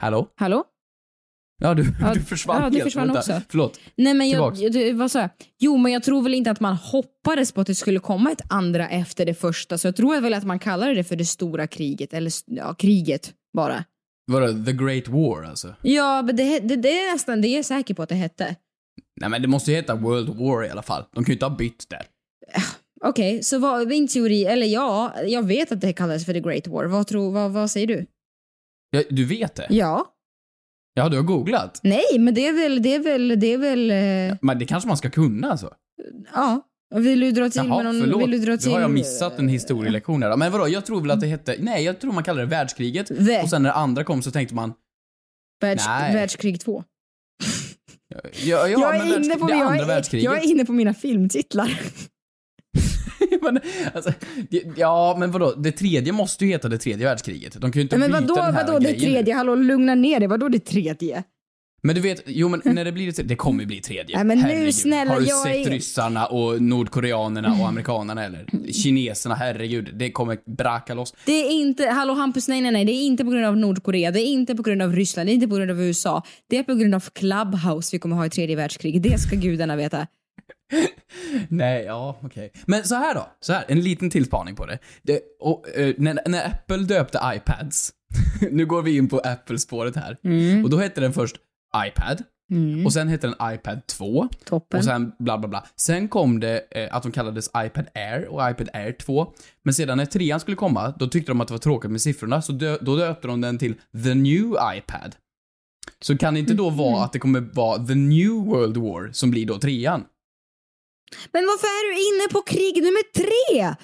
[0.00, 0.28] Hallå?
[0.36, 0.64] Hallå?
[1.62, 2.82] Ja, du, Ja, du försvann ja, helt.
[2.82, 3.18] försvann Vänta.
[3.18, 3.40] också.
[3.48, 3.80] Förlåt.
[3.96, 4.60] Nej men jag, Tillbaks.
[4.60, 5.30] jag, det- vad sa jag?
[5.58, 8.42] Jo men jag tror väl inte att man hoppades på att det skulle komma ett
[8.52, 11.66] andra efter det första så jag tror väl att man kallar det för det stora
[11.66, 13.84] kriget eller ja, kriget bara.
[14.26, 15.74] Vadå, the great war alltså?
[15.82, 18.56] Ja men det, det, det är nästan det är jag säker på att det hette.
[19.20, 21.04] Nej men det måste ju heta World War i alla fall.
[21.14, 22.02] De kan ju inte ha bytt där.
[23.04, 26.66] Okej, så vad, min teori, eller ja, jag vet att det kallades för the great
[26.66, 26.84] war.
[26.84, 28.06] Vad, tror, vad, vad säger du?
[28.90, 29.66] Ja, du vet det?
[29.70, 30.06] Ja.
[30.94, 31.80] Ja, du har googlat?
[31.82, 33.90] Nej, men det är väl, det är väl, det är väl,
[34.30, 35.74] eh, Men det kanske man ska kunna alltså?
[36.34, 36.66] ja.
[36.94, 38.22] Vill du dra till med Jaha, någon, förlåt.
[38.22, 38.68] vill du dra till...
[38.68, 40.36] Då har jag missat en historielektion här.
[40.36, 43.10] Men vadå, jag tror väl att det hette, nej jag tror man kallade det världskriget.
[43.10, 44.72] Vä- Och sen när andra kom så tänkte man,
[45.60, 46.14] Världs, Nej.
[46.14, 46.84] världskrig 2.
[48.08, 51.80] ja, ja jag, är inne på, det jag, är, jag är inne på mina filmtitlar.
[53.42, 53.60] men,
[53.94, 54.12] alltså,
[54.50, 57.52] det- ja, men vadå, det tredje måste ju heta det tredje världskriget.
[57.52, 59.14] De kan ju inte men vadå, den här vadå det grejen nu.
[59.14, 59.34] tredje?
[59.34, 60.28] Hallå, lugna ner dig.
[60.28, 61.22] Vadå det tredje?
[61.82, 64.16] Men du vet, jo men när det blir det tredje, det kommer ju bli tredje.
[64.16, 68.46] Nej, men nu, snälla, Har du jag sett är- ryssarna och nordkoreanerna och amerikanerna eller?
[68.72, 69.90] Kineserna, herregud.
[69.94, 71.14] Det kommer braka loss.
[71.26, 74.10] Det är inte, hallå Hampus, nej nej nej, det är inte på grund av Nordkorea,
[74.10, 76.22] det är inte på grund av Ryssland, det är inte på grund av USA.
[76.50, 79.02] Det är på grund av Clubhouse vi kommer ha i tredje världskriget.
[79.02, 80.06] Det ska gudarna veta.
[81.48, 82.52] Nej, ja, okej.
[82.66, 84.78] Men så här då, så här, en liten tillspaning på det.
[85.02, 87.92] det och, eh, när, när Apple döpte iPads,
[88.50, 90.64] nu går vi in på Apple-spåret här, Mm.
[90.64, 91.36] och då hette den först
[91.86, 92.22] iPad,
[92.52, 92.86] Mm.
[92.86, 94.78] och sen hette den iPad 2, Toppen.
[94.78, 95.66] och sen bla bla bla.
[95.76, 99.32] Sen kom det eh, att de kallades iPad Air och iPad Air 2,
[99.64, 102.42] men sedan när trean skulle komma, då tyckte de att det var tråkigt med siffrorna,
[102.42, 103.74] så dö, då döpte de den till
[104.04, 104.44] The New
[104.76, 105.16] iPad.
[106.02, 106.78] Så kan det inte då Mm.
[106.78, 110.04] vara att det kommer vara The New World War som blir då trean?
[111.32, 113.74] Men varför är du inne på krig nummer tre?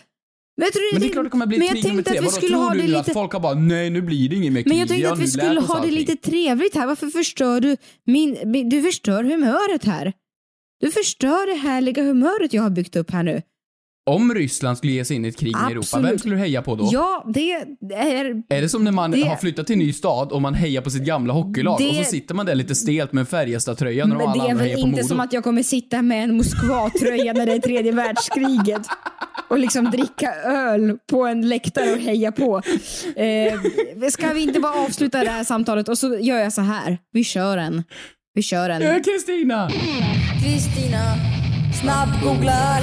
[0.59, 2.19] Men, jag tror Men det är klart det kommer bli krig nummer tänkte tre.
[2.19, 2.99] att vi Vadå, skulle tror ha du lite...
[3.01, 4.69] att folk har bara nej nu blir det inget mer krig.
[4.69, 6.87] Men jag tänkte att vi skulle ha det allting." lite trevligt här.
[6.87, 10.13] Varför förstör du min- Du förstör humöret här.
[10.81, 13.43] Du förstör det härliga humöret jag har byggt upp här nu.
[14.11, 16.11] Om Ryssland skulle ge sig in i ett krig med Europa, Absolut.
[16.11, 16.89] vem skulle du heja på då?
[16.93, 18.43] Ja, det är...
[18.49, 20.81] Är det som när man Det- har flyttat till en ny stad och man hejar
[20.83, 24.07] på sitt gamla hockeylag Det- och så sitter man där lite stelt med en Färjestad-tröja
[24.07, 25.09] när Men alla det är andra väl hejar på inte Modo.
[25.09, 28.83] som att jag kommer sitta med en Moskva-tröja när det är tredje världskriget
[29.49, 32.63] och liksom dricka öl på en läktare och heja på.
[33.17, 36.99] Eh, ska vi inte bara avsluta det här samtalet och så gör jag så här.
[37.13, 37.83] Vi kör en.
[38.35, 39.05] Vi kör en.
[39.05, 39.71] Kristina!
[40.45, 41.15] Kristina
[41.83, 42.83] snabbgooglar.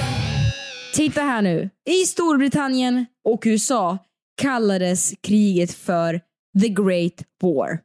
[0.93, 1.69] Titta här nu.
[1.89, 3.97] I Storbritannien och USA
[4.41, 6.21] kallades kriget för
[6.61, 7.79] The Great War.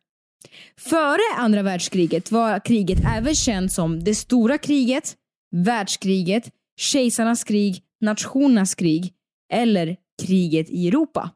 [0.80, 5.16] Före andra världskriget var kriget även känt som det stora kriget,
[5.56, 9.12] världskriget, kejsarnas krig, nationernas krig
[9.52, 11.30] eller kriget i Europa.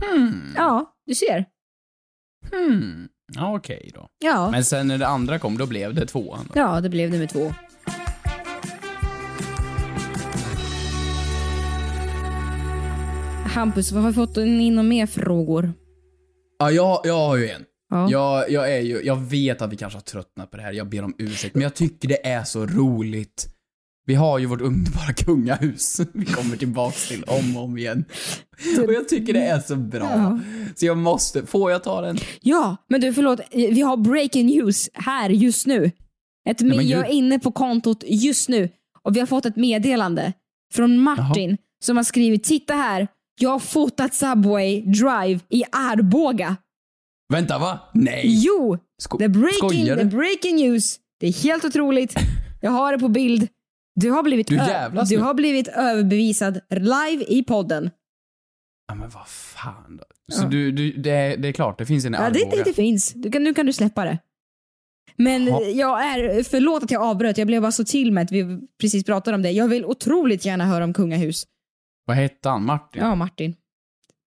[0.00, 0.54] Hmm.
[0.56, 1.44] Ja, du ser.
[2.50, 3.08] Hmm.
[3.38, 4.08] Okej då.
[4.18, 6.50] Ja, Men sen när det andra kom, då blev det tvåan.
[6.54, 6.60] då.
[6.60, 7.54] ja det blev nummer två.
[13.48, 15.72] Hampus, vad har vi fått in några mer frågor?
[16.58, 17.64] Ja, jag, jag har ju en.
[17.90, 18.10] Ja.
[18.10, 20.88] Jag, jag är ju, jag vet att vi kanske har tröttnat på det här, jag
[20.88, 23.54] ber om ursäkt, men jag tycker det är så roligt.
[24.06, 28.04] Vi har ju vårt underbara kungahus, vi kommer tillbaks till om och om igen.
[28.86, 30.10] Och jag tycker det är så bra.
[30.14, 30.38] Ja.
[30.76, 32.18] Så jag måste, får jag ta den?
[32.40, 35.90] Ja, men du förlåt, vi har breaking news här just nu.
[36.48, 36.82] Ett gud.
[36.82, 38.68] jag är inne på kontot just nu
[39.02, 40.32] och vi har fått ett meddelande
[40.72, 43.08] från Martin som har skrivit “Titta här,
[43.38, 46.56] jag har fotat Subway Drive i Arboga”.
[47.32, 47.78] Vänta va?
[47.94, 48.22] Nej!
[48.26, 48.78] Jo!
[49.02, 50.98] Sko- the, breaking, the breaking news.
[51.20, 52.14] Det är helt otroligt.
[52.60, 53.48] Jag har det på bild.
[53.94, 57.90] Du har blivit, Du jävlas du har blivit överbevisad live i podden.
[58.88, 60.04] Ja men vad fan då.
[60.34, 62.56] Så du, du, det, är, det är klart, det finns en i Ja, det, Arboga.
[62.56, 63.12] det, det finns.
[63.12, 64.18] Du kan, nu kan du släppa det.
[65.16, 65.60] Men Ja.
[65.62, 69.04] jag är, förlåt att jag avbröt, jag blev bara så till med att vi precis
[69.04, 69.50] pratade om det.
[69.50, 71.46] Jag vill otroligt gärna höra om kungahus.
[72.08, 72.64] Vad hette han?
[72.64, 73.02] Martin?
[73.02, 73.54] Ja, Martin.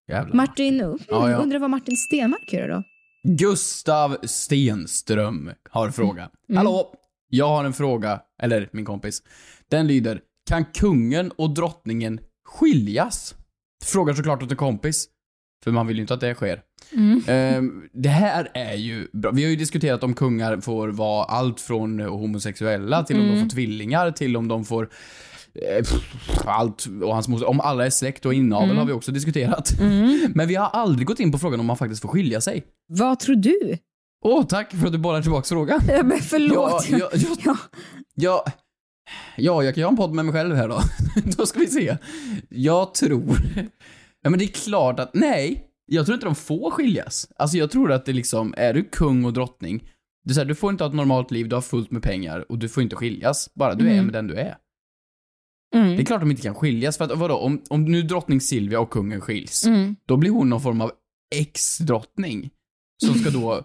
[0.07, 0.35] Jävlar.
[0.35, 1.37] Martin, mm, Ja, ja.
[1.37, 2.83] undrar vad Martin Stenmark gör då?
[3.23, 6.29] Gustav Stenström har en fråga.
[6.49, 6.57] Mm.
[6.57, 6.93] Hallå!
[7.29, 9.23] Jag har en fråga, eller min kompis.
[9.69, 13.35] Den lyder, kan kungen och drottningen skiljas?
[13.83, 15.07] Frågar såklart åt en kompis.
[15.63, 16.61] För man vill ju inte att det sker.
[16.93, 17.21] Mm.
[17.27, 19.31] Ehm, det här är ju bra.
[19.31, 23.35] Vi har ju diskuterat om kungar får vara allt från homosexuella till om Mm.
[23.35, 24.89] de får tvillingar till om de får
[26.45, 27.49] allt och hans moster.
[27.49, 28.77] Om alla är släkt och inavel Mm.
[28.77, 29.73] har vi också diskuterat.
[30.35, 32.63] Men vi har aldrig gått in på frågan om man faktiskt får skilja sig.
[32.87, 33.77] Vad tror du?
[34.23, 35.79] Åh, tack för att du bollar tillbaka frågan.
[35.87, 36.89] Ja, men förlåt.
[36.89, 37.35] Ja, ja, ja.
[37.45, 37.57] Ja.
[38.15, 38.45] Ja,
[39.37, 40.79] ja, jag kan göra en podd med mig själv här då.
[41.37, 41.97] då ska vi se.
[42.49, 43.37] Jag tror...
[44.21, 45.67] Ja, men det är klart att, nej.
[45.85, 47.27] Jag tror inte de får skiljas.
[47.35, 49.89] Alltså jag tror att det liksom, är du kung och drottning,
[50.29, 52.45] är så här, du får inte ha ett normalt liv, du har fullt med pengar
[52.51, 53.49] och du får inte skiljas.
[53.55, 54.05] Bara du är Mm.
[54.05, 54.55] med den du är.
[55.75, 55.87] Mm.
[55.95, 58.79] Det är klart de inte kan skiljas, för att vadå, om, om nu drottning Silvia
[58.79, 59.95] och kungen skiljs, Mm.
[60.05, 60.91] då blir hon någon form av
[61.35, 62.49] ex-drottning.
[63.05, 63.61] Som ska då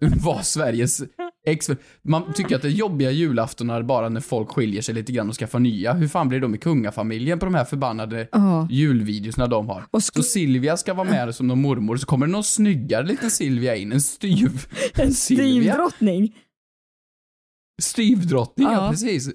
[0.24, 1.02] vara Sveriges
[1.46, 1.70] ex...
[2.02, 5.34] Man tycker att det är jobbiga julaftonar bara när folk skiljer sig lite grann och
[5.36, 5.92] skaffar nya.
[5.92, 8.68] Hur fan blir det då med kungafamiljen på de här förbannade Ja.
[8.70, 9.84] julvideosna de har?
[9.90, 13.30] Och Så Silvia ska vara med som någon mormor, så kommer det någon snyggare liten
[13.30, 14.66] Silvia in, en styv...
[14.94, 16.36] En styvdrottning.
[17.82, 18.72] Styvdrottning, ja.
[18.84, 18.90] Ja.
[18.90, 19.30] precis.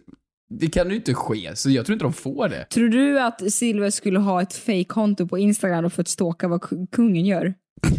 [0.50, 2.66] Det kan ju inte ske, så jag tror inte de får det.
[2.66, 6.88] Tror du att Silver skulle ha ett fake-konto på Instagram och fått stalka vad ku-
[6.92, 7.54] kungen gör?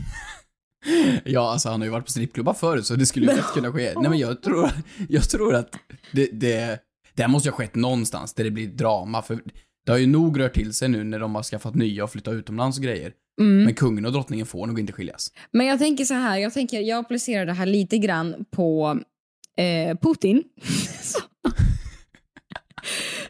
[1.24, 3.72] Ja, alltså han har ju varit på strippklubbar förut så det skulle ju lätt kunna
[3.72, 3.92] ske.
[4.00, 4.70] Nej men jag tror,
[5.08, 5.68] jag tror att
[6.12, 6.80] det, det,
[7.14, 9.40] det här måste ju ha skett någonstans där det blir drama för
[9.86, 12.34] det har ju nog rört till sig nu när de har skaffat nya och flyttat
[12.34, 13.12] utomlands och grejer.
[13.40, 13.64] Mm.
[13.64, 15.32] Men kungen och drottningen får nog inte skiljas.
[15.50, 18.98] Men jag tänker så här, jag tänker, jag applicerar det här lite grann på
[19.56, 20.42] eh, Putin.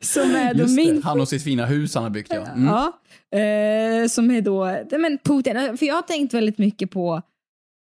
[0.09, 0.94] som är då Just min...
[0.97, 2.47] det, han och sitt fina hus han har byggt ja.
[2.47, 2.64] Mm.
[2.64, 2.92] Ja.
[3.38, 4.64] Eh, som är då,
[4.99, 7.23] men Putin, för jag har tänkt väldigt mycket på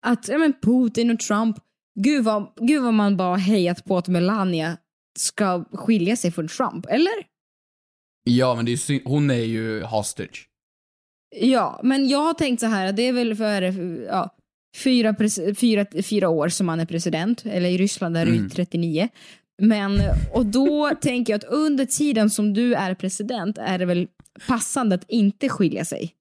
[0.06, 1.56] att ja, men Putin och Trump,
[2.00, 4.76] gud vad, gud vad man bara hejat på att Melania
[5.18, 7.12] ska skilja sig från Trump, eller?
[8.24, 10.48] Ja men det är synd, hon är ju hostage.
[11.36, 13.62] Ja, men jag har tänkt så här det är väl för
[14.06, 14.36] ja,
[14.76, 15.14] fyra,
[15.56, 18.50] fyra, fyra år som han är president, eller i Ryssland är det Mm.
[18.50, 19.08] 39.
[19.62, 20.00] Men,
[20.32, 24.08] och då tänker jag att under tiden som du är president är det väl
[24.46, 26.14] passande att inte skilja sig.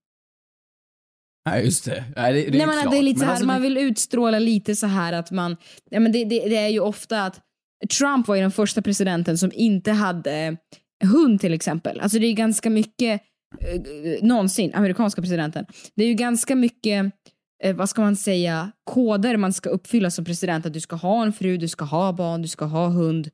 [1.50, 2.04] Nej just det.
[2.16, 2.94] Nej, det, det är Nej, men klart.
[2.94, 5.58] det är lite så här, alltså, man vill utstråla lite så här att man,
[5.90, 7.40] ja men det, det, det är ju ofta att
[8.00, 10.58] Trump var ju den första presidenten som inte hade
[11.04, 12.00] hund till exempel.
[12.00, 13.22] Alltså det är ganska mycket,
[13.60, 13.82] eh,
[14.22, 17.06] någonsin, amerikanska presidenten, det är ju ganska mycket,
[17.64, 20.66] eh, vad ska man säga, koder man ska uppfylla som president.
[20.66, 23.30] Att du ska ha en fru, du ska ha barn, du ska ha hund.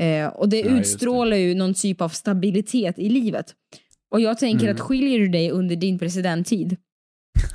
[0.00, 0.80] Eh, och det Ja, just det.
[0.80, 3.54] utstrålar ju någon typ av stabilitet i livet.
[4.10, 4.74] Och jag tänker Mm.
[4.74, 6.76] att skiljer du dig under din presidenttid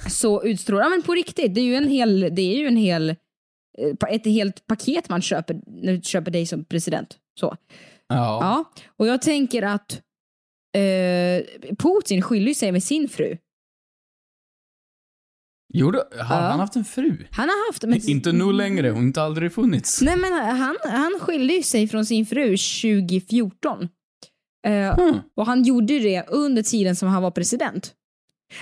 [0.09, 2.77] så utstrålar, ja men på riktigt, det är ju en hel, det är ju en
[2.77, 7.17] hel, eh, ett helt paket man köper när du köper dig som president.
[7.39, 7.55] Så.
[8.07, 8.39] Ja.
[8.41, 8.65] Ja,
[8.97, 10.01] och jag tänker att
[10.77, 11.45] eh,
[11.77, 13.37] Putin skiljer sig med sin fru.
[15.73, 16.49] Jo, då, har Ja.
[16.49, 17.17] han haft en fru?
[17.31, 17.83] Han har haft...
[17.83, 20.01] Men, Inte nu längre, hon har inte aldrig funnits.
[20.01, 23.87] Nej men han, han skilde sig från sin fru 2014.
[24.67, 25.19] Eh, Hmm.
[25.35, 27.93] Och han gjorde det under tiden som han var president.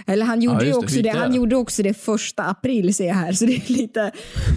[0.07, 3.15] Eller han gjorde Ja, det, också det, han gjorde också det första april ser jag
[3.15, 4.11] här, så det är lite,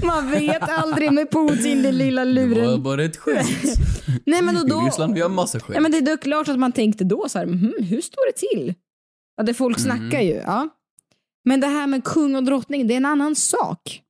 [0.07, 2.83] man vet aldrig med Putin, den lilla Det var luren.
[2.83, 3.49] bara ett skämt.
[4.27, 5.75] Nej men och I då, Ryssland vi har massa skämt.
[5.75, 8.27] ja, men det är då klart att man tänkte då så här, "Mhm, hur står
[8.27, 8.75] det till?
[9.37, 9.91] Ja, det folk Mm.
[9.99, 10.35] snackar ju.
[10.35, 10.69] Ja.
[11.49, 14.03] Men det här med kung och drottning, det är en annan sak.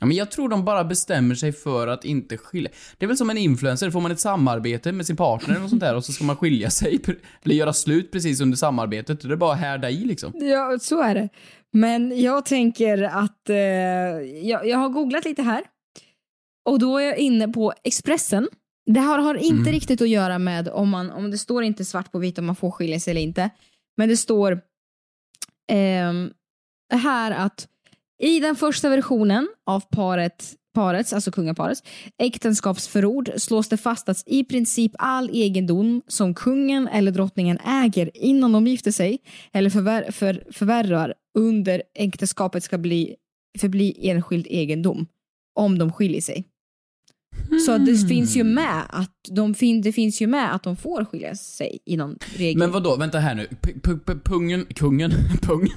[0.00, 2.70] Ja, men jag tror de bara bestämmer sig för att inte skilja.
[2.98, 5.80] Det är väl som en influencer, får man ett samarbete med sin partner och sånt
[5.80, 7.00] där och så ska man skilja sig,
[7.42, 9.20] eller göra slut precis under samarbetet.
[9.20, 10.32] Det är bara att härda i liksom.
[10.34, 11.28] Ja, så är det.
[11.72, 15.62] Men jag tänker att eh, jag, jag har googlat lite här
[16.68, 18.48] och då är jag inne på Expressen.
[18.86, 19.72] Det här har inte Mm.
[19.72, 22.56] riktigt att göra med om man, om det står inte svart på vitt om man
[22.56, 23.50] får skilja sig eller inte.
[23.96, 24.60] Men det står
[26.90, 27.68] det här att
[28.18, 31.82] i den första versionen av paret, parets, alltså kungaparets,
[32.18, 38.52] äktenskapsförord slås det fast att i princip all egendom som kungen eller drottningen äger innan
[38.52, 39.18] de gifter sig
[39.52, 43.16] eller förvär, för, förvärvar under äktenskapet ska bli,
[43.58, 45.06] förbli enskild egendom
[45.54, 46.44] om de skiljer sig.
[47.66, 50.76] Så att det finns ju med att de fin, det finns ju med att de
[50.76, 52.58] får skilja sig i någon regel.
[52.58, 52.96] Men vad då?
[52.96, 53.46] vänta här nu.
[53.60, 55.10] P- pungen, kungen,
[55.42, 55.68] pung,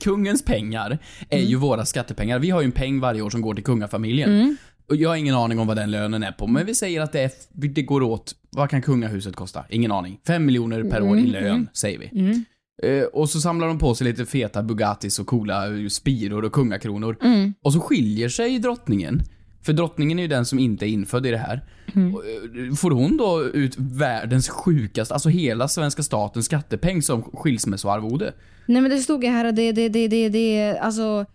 [0.00, 0.98] kungens pengar
[1.30, 2.38] är ju våra skattepengar.
[2.38, 4.30] Vi har ju en peng varje år som går till kungafamiljen.
[4.40, 4.56] Mm.
[4.88, 7.12] Och jag har ingen aning om vad den lönen är på, men vi säger att
[7.12, 9.64] det, är, det går åt, vad kan kungahuset kosta?
[9.68, 10.20] Ingen aning.
[10.26, 11.66] Fem miljoner per år i Mm, lön, mm.
[11.72, 12.20] säger vi.
[12.20, 12.44] Mm.
[12.82, 16.52] Eh, och så samlar de på sig lite feta Bugattis och coola eh, spiror och
[16.52, 17.16] kungakronor.
[17.22, 17.54] Mm.
[17.62, 19.22] Och så skiljer sig drottningen.
[19.62, 21.64] För drottningen är ju den som inte är infödd i det här.
[21.94, 22.14] Mm.
[22.14, 28.32] Eh, Får hon då ut världens sjukaste, alltså hela svenska statens skattepeng som skilsmässoarvode?
[28.66, 31.26] Nej men det stod ju här det, det, det, det, det, alltså,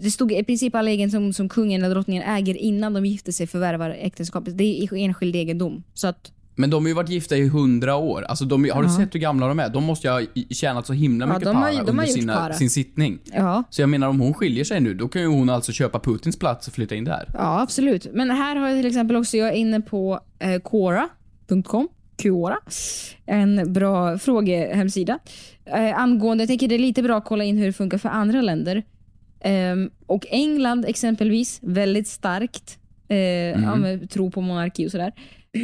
[0.00, 3.32] det stod i princip all egen som, som kungen eller drottningen äger innan de gifter
[3.32, 4.58] sig förvärvar äktenskapet.
[4.58, 5.82] Det är enskild egendom.
[5.94, 8.22] Så att, Men de har ju varit gifta i hundra år.
[8.22, 8.96] Alltså de, har du Ja.
[8.96, 9.68] sett hur gamla de är?
[9.68, 12.34] De måste ju ha tjänat så himla Ja, mycket de har para de under sina,
[12.36, 12.52] para.
[12.54, 13.18] sin sittning.
[13.32, 13.64] ja.
[13.70, 16.38] Så jag menar om hon skiljer sig nu, då kan ju hon alltså köpa Putins
[16.38, 17.30] plats och flytta in där.
[17.34, 18.06] ja, absolut.
[18.12, 21.88] Men här har jag till exempel också, jag är inne på eh, Quora.com.
[22.18, 22.56] Quora.
[23.26, 25.18] En bra frågehemsida.
[25.64, 28.08] Eh, angående, jag tänker det är lite bra att kolla in hur det funkar för
[28.08, 28.82] andra länder.
[29.40, 32.78] Ehm, och England exempelvis, väldigt starkt.
[33.08, 33.16] Eh,
[33.62, 35.12] ja, med tro på monarki och sådär.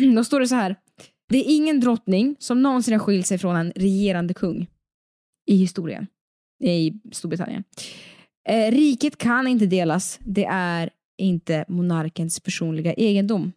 [0.16, 0.76] Då står det så här.
[1.28, 4.66] Det är ingen drottning som någonsin har skilt sig från en regerande kung
[5.46, 6.06] i historien.
[6.64, 7.64] I Storbritannien.
[8.48, 10.18] Eh, riket kan inte delas.
[10.24, 13.52] Det är inte monarkens personliga egendom.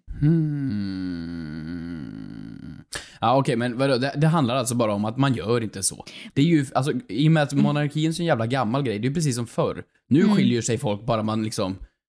[1.46, 2.82] Hmm.
[3.22, 3.98] Ja okej, men vadå?
[3.98, 6.06] Det, det handlar alltså bara om att man gör inte så.
[6.34, 9.06] Det är ju, alltså i och med att monarkin är en jävla gammal grej, det
[9.06, 9.84] är ju precis som förr.
[10.10, 10.36] Nu Mm.
[10.36, 11.76] skiljer sig folk bara man liksom,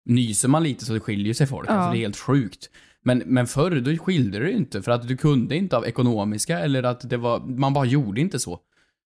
[0.09, 1.69] nyser man lite så det skiljer sig folk.
[1.69, 1.73] Ja.
[1.73, 2.71] Alltså det är helt sjukt.
[3.07, 6.83] Men, men förr, då skilde det inte för att du kunde inte av ekonomiska eller
[6.83, 8.61] att det var, man bara gjorde inte så.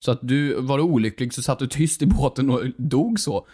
[0.06, 3.48] Så att du, var du olycklig så satt du tyst i båten och dog så.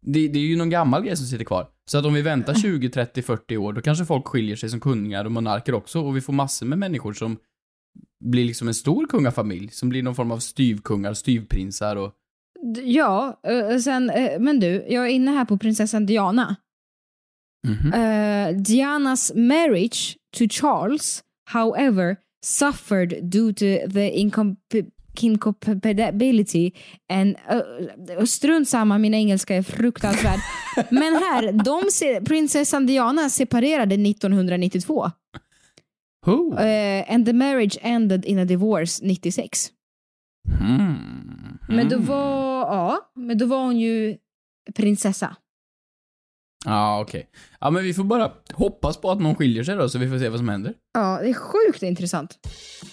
[0.00, 1.68] Det, det är ju någon gammal grej som sitter kvar.
[1.84, 4.80] Så att om vi väntar 20, 30, 40 år, då kanske folk skiljer sig som
[4.80, 7.36] kungar och monarker också och vi får massor med människor som
[8.24, 12.12] blir liksom en stor kungafamilj, som blir någon form av styvkungar, styvprinsar och...
[12.84, 16.56] Ja, eh, sen, eh, men du, jag är inne här på prinsessan Diana.
[17.66, 17.92] Mhm.
[17.94, 26.72] Eh, Dianas marriage to Charles, however, suffered due to the incomp- incompatibility
[27.12, 27.36] and...
[27.50, 30.40] Uh, strunt samma, min engelska är fruktansvärd.
[30.90, 35.10] Men här, de se- prinsessan Diana separerade 1992.
[36.26, 36.58] Who?
[36.58, 39.70] Eh, and the marriage ended in a divorce 96.
[40.58, 41.58] Hmm.
[41.68, 42.06] Men då Mm.
[42.06, 44.16] var, ja, men då var hon ju
[44.74, 45.36] prinsessa.
[46.68, 47.28] Ja, okej.
[47.60, 50.18] Ja, men vi får bara hoppas på att någon skiljer sig då, så vi får
[50.18, 50.74] se vad som händer.
[50.94, 52.38] Ja, det är sjukt intressant.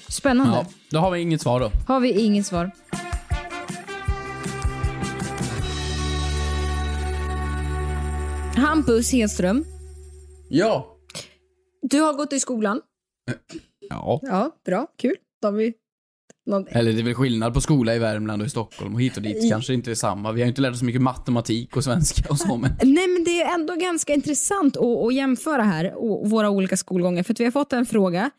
[0.10, 0.54] Spännande.
[0.58, 1.72] Ja, då har vi inget svar då.
[1.88, 2.72] Har vi inget svar.
[8.56, 9.66] Hampus Hedström,
[10.50, 10.98] Ja.
[11.82, 12.82] du har gått i skolan.
[13.90, 14.20] Ja.
[14.24, 15.16] Ja, bra, kul.
[15.42, 15.74] Då har vi
[16.46, 16.68] någon...
[16.68, 19.24] Eller det är väl skillnad på skola i Värmland och i Stockholm och hit och
[19.24, 20.32] dit kanske inte är samma.
[20.32, 22.72] Vi har inte lärt oss så mycket matematik och svenska och så, men...
[22.84, 27.24] Nej, men det är ändå ganska intressant att, att jämföra här och våra olika skolgångar.
[27.24, 28.32] För att vi har fått en fråga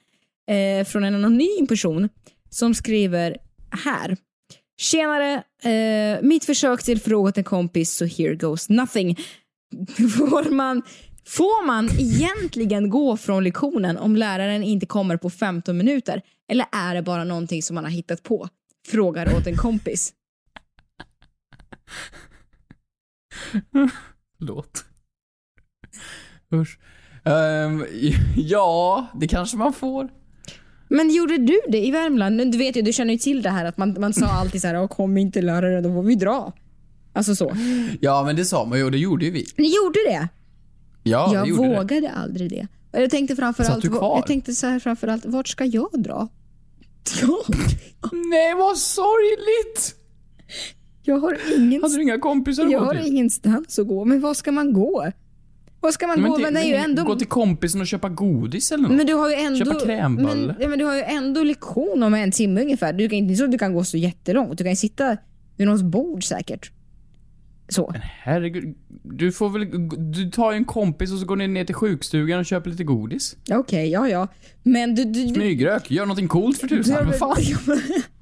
[0.50, 2.08] eh, från en anonym person
[2.50, 3.36] som skriver
[3.84, 4.16] här.
[4.76, 9.16] Tjenare, eh, mitt försök till fråga till en kompis så here goes nothing.
[9.96, 10.82] Får man,
[11.26, 16.22] får man egentligen gå från lektionen om läraren inte kommer på 15 minuter?
[16.48, 18.48] Eller är det bara någonting som man har hittat på?
[18.88, 20.12] Frågar åt en kompis.
[24.38, 24.84] Förlåt.
[26.54, 26.78] Usch.
[27.24, 27.86] Ehm,
[28.36, 30.08] ja, det kanske man får.
[30.88, 32.52] Men gjorde du det i Värmland?
[32.52, 34.66] Du vet ju, du känner ju till det här att man, man sa alltid så
[34.68, 36.52] här, "Åh, kom inte lärare, då får vi dra.
[37.12, 37.56] Alltså så.
[38.00, 39.46] Ja, men det sa man ju och det gjorde ju vi.
[39.56, 40.28] Ni gjorde det?
[41.02, 41.76] Ja, jag vi gjorde det.
[41.76, 42.66] vågade aldrig det.
[42.94, 46.28] Jag tänkte framförallt, jag tänkte så här framförallt, vart ska jag dra?
[48.30, 49.94] Nej, vad sorgligt!
[51.02, 51.82] Jag har ingen...
[51.82, 53.06] Hade du inga kompisar att Jag gå har till?
[53.06, 54.04] ingenstans att gå.
[54.04, 55.12] Men var ska man gå?
[55.80, 56.38] Var ska man Nej, gå?
[56.38, 57.04] men Men det är ju men ändå...
[57.04, 58.92] Gå till kompisen och köpa godis eller något.
[58.96, 59.64] Men du har ju ändå...
[59.64, 60.46] Köpa krämballe.
[60.46, 62.92] Men, ja, men du har ju ändå lektion om en timme ungefär.
[62.92, 64.58] Du kan inte så att du kan gå så jättelångt.
[64.58, 65.16] Du kan ju sitta
[65.56, 66.70] vid någons bord säkert.
[67.68, 67.94] Så.
[68.22, 69.88] Herregud, du får väl...
[70.12, 72.84] Du tar ju en kompis och så går ni ner till sjukstugan och köper lite
[72.84, 73.36] godis.
[73.50, 74.28] Okej, ja ja.
[74.62, 75.04] Men du...
[75.04, 77.06] du, du Smygrök, gör någonting coolt för tusan.
[77.06, 77.36] Vad fan?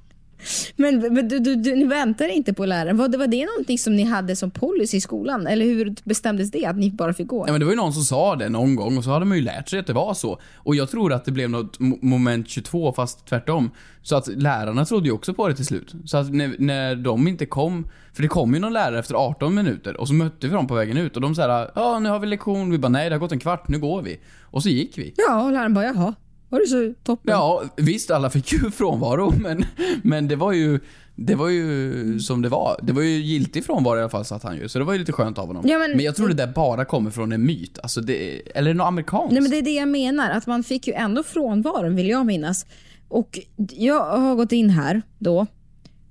[0.75, 2.97] Men, men du, du, du, ni väntar inte på läraren.
[2.97, 5.47] Var det, var det någonting som ni hade som policy i skolan?
[5.47, 7.43] Eller hur bestämdes det att ni bara fick gå?
[7.47, 9.37] Ja men det var ju någon som sa det någon gång och så hade man
[9.37, 10.39] ju lärt sig att det var så.
[10.55, 13.71] Och jag tror att det blev något mo- moment 22 fast tvärtom.
[14.01, 15.93] Så att lärarna trodde ju också på det till slut.
[16.05, 19.55] Så att när, när de inte kom, för det kom ju någon lärare efter 18
[19.55, 22.19] minuter och så mötte vi dem på vägen ut och de sa ja nu har
[22.19, 22.71] vi lektion.
[22.71, 24.19] Vi bara nej det har gått en kvart, nu går vi.
[24.41, 25.13] Och så gick vi.
[25.17, 26.13] Ja, och läraren bara jaha.
[26.53, 27.31] Var det så toppen?
[27.33, 29.65] Ja, visst alla fick ju frånvaro men,
[30.03, 30.79] men det var ju
[31.15, 32.79] det var ju som det var.
[32.83, 34.69] Det var ju giltig frånvaro i alla fall satt han ju.
[34.69, 35.63] Så det var ju lite skönt av honom.
[35.67, 37.79] Ja, men- jag tror det där bara kommer från en myt.
[37.83, 39.31] Alltså det, eller något amerikanskt?
[39.31, 42.25] Nej men det är det jag menar, att man fick ju ändå frånvaron vill jag
[42.25, 42.65] minnas.
[43.07, 43.39] Och
[43.71, 45.45] jag har gått in här då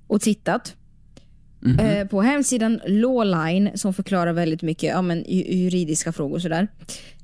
[0.07, 0.75] och tittat
[1.65, 1.79] Mhm.
[1.79, 6.67] eh, på hemsidan Lawline som förklarar väldigt mycket ja, men, ju- juridiska frågor och sådär.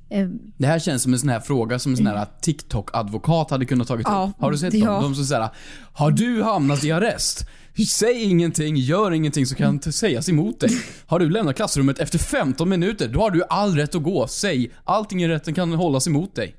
[0.09, 3.65] Eh, Det här känns som en sån här fråga som en sån här TikTok-advokat hade
[3.65, 4.41] kunnat tagit Ja, upp.
[4.41, 4.91] Har du sett ja.
[4.91, 5.03] dem?
[5.03, 5.49] De som säger
[5.93, 7.45] Har du hamnat i arrest?
[7.89, 10.69] Säg ingenting, gör ingenting så kan det sägas emot dig.
[11.05, 14.27] Har du lämnat klassrummet efter 15 minuter, då har du all rätt att gå.
[14.27, 16.55] Säg, allting i rätten kan hållas emot dig.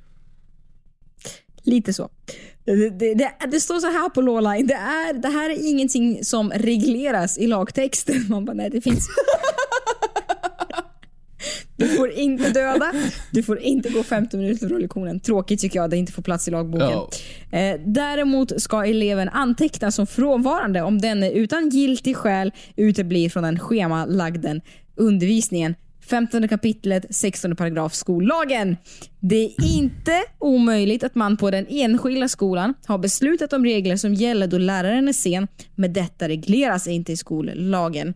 [1.63, 2.11] Lite så.
[2.65, 6.25] Det, det, det, det står så här på Lawline, det, är, det här är ingenting
[6.25, 8.27] som regleras i lagtexten.
[8.29, 9.09] Man bara, nej det finns.
[11.81, 12.93] Du får inte döda,
[13.31, 15.21] du får inte gå 15 minuter från lektionen.
[15.21, 16.99] Tråkigt tycker jag, det inte får plats i lagboken.
[17.51, 23.59] Eh, däremot ska eleven antecknas som frånvarande om den utan giltig skäl uteblir från den
[23.59, 24.61] schemalagden
[24.97, 25.75] undervisningen.
[26.11, 28.77] 15 kapitlet, 16 paragraf skollagen.
[29.21, 34.15] Det är inte omöjligt att man på den enskilda skolan har beslutat om regler som
[34.15, 38.15] gäller då läraren är sen, men detta regleras inte i skollagen.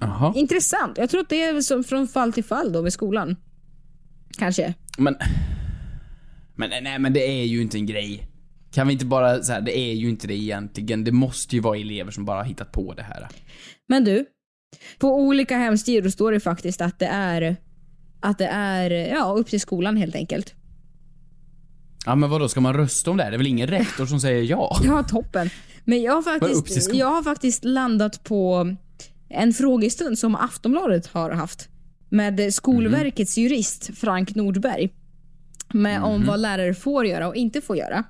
[0.00, 0.32] Jaha.
[0.36, 0.98] intressant.
[0.98, 3.36] Jag tror att det är som från fall till fall då med skolan.
[4.38, 4.74] Kanske.
[4.98, 5.16] Men...
[6.56, 8.28] Men nej men det är ju inte en grej.
[8.72, 11.04] Kan vi inte bara så här, det är ju inte det egentligen.
[11.04, 13.28] Det måste ju vara elever som bara har hittat på det här.
[13.88, 14.26] Men du,
[14.98, 17.56] på olika hemsidor står det faktiskt att det är
[18.20, 20.54] att det är ja, upp till skolan helt enkelt.
[22.06, 23.30] Ja men vadå, ska man rösta om det här?
[23.30, 24.80] Det är väl ingen rektor som säger ja?
[24.84, 25.50] Ja, toppen.
[25.84, 28.76] Men jag har faktiskt, jag har faktiskt landat på
[29.30, 31.68] en frågestund som Aftonbladet har haft
[32.08, 33.42] med Skolverkets Mhm.
[33.44, 34.90] jurist Frank Nordberg.
[35.72, 38.04] Med om vad lärare får göra och inte får göra.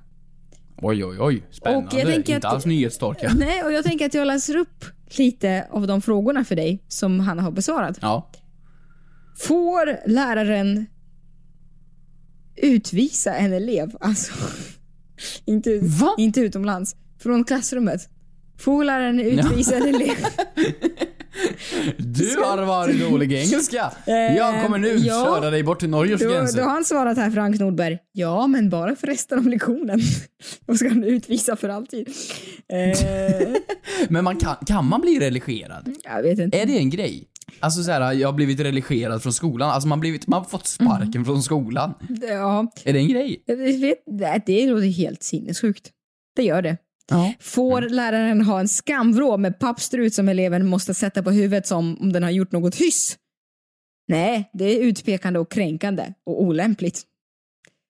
[0.77, 1.87] Oj oj oj, spännande.
[1.87, 3.33] Och jag tänker inte att- alls nyhetstorka.
[3.39, 4.85] Nej, och jag tänker att jag läser upp
[5.17, 7.97] lite av de frågorna för dig som han har besvarat.
[8.01, 8.29] Ja.
[9.39, 10.85] Får läraren
[12.55, 14.33] utvisa en elev, alltså
[15.45, 16.15] inte, Va?
[16.17, 18.09] inte utomlands, från klassrummet?
[18.57, 20.15] Får läraren utvisa en elev?
[22.21, 23.91] Du har varit dålig i engelska.
[24.05, 25.25] Jag kommer nu Eh, ja.
[25.25, 26.57] köra dig bort till Norges Då, gränser.
[26.57, 27.97] då har han svarat här Frank Nordberg.
[28.11, 29.99] Ja, men bara för resten av lektionen.
[30.67, 32.07] Och ska han utvisa för alltid.
[32.73, 32.97] Eh,
[34.09, 35.95] Men man kan, kan man bli religerad?
[36.03, 36.57] jag vet inte.
[36.59, 37.27] Är det en grej?
[37.59, 39.69] Alltså så här, jag har blivit religerad från skolan.
[39.69, 41.25] Alltså man, blivit, man har fått sparken Mm.
[41.25, 41.93] från skolan.
[42.29, 43.43] Ja, Är det en grej?
[43.45, 45.89] jag vet, det, det låter helt sinnessjukt.
[46.35, 46.77] Det gör det.
[47.11, 47.33] Ja.
[47.39, 52.13] Får läraren ha en skamvrå med pappstrut som eleven måste sätta på huvudet som om
[52.13, 53.17] den har gjort något hyss?
[54.07, 57.01] Nej, det är utpekande och kränkande och olämpligt.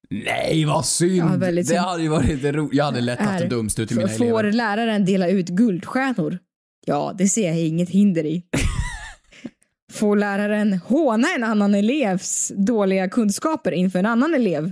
[0.10, 1.30] Nej, vad synd!
[1.44, 1.80] Ja, det synd.
[1.80, 2.74] hade ju varit roligt.
[2.74, 4.52] Jag hade lätt haft en dumstut till mina Får elever.
[4.52, 6.40] läraren dela ut guldstjärnor?
[6.86, 8.44] Ja, det ser jag inget hinder i.
[9.92, 14.64] Får läraren håna en annan elevs dåliga kunskaper inför en annan elev?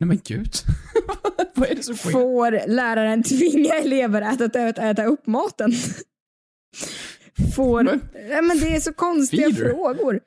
[0.00, 0.52] Nej men gud.
[1.60, 2.10] vad är det som sker?
[2.10, 5.72] Får läraren tvinga elever att äta, att äta upp maten?
[7.56, 7.82] Får...
[7.82, 9.70] Men- Ja, men det är så konstiga Feeder.
[9.70, 10.20] frågor.